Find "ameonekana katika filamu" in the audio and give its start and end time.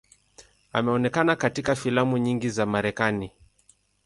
0.73-2.17